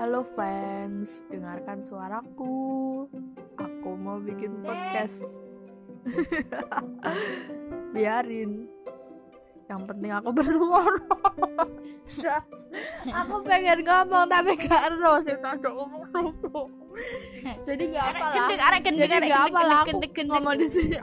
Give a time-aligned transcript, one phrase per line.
[0.00, 3.04] Halo fans, dengarkan suaraku.
[3.60, 5.20] Aku mau bikin podcast.
[7.92, 8.64] Biarin.
[9.68, 11.04] Yang penting aku bersuara.
[13.20, 16.64] aku pengen ngomong tapi gak ero sih tadi ngomong sumpah.
[17.68, 18.80] Jadi gak apa lah.
[18.80, 19.20] Jadi gak
[19.52, 20.96] apa-apa lah aku ngomong di sini.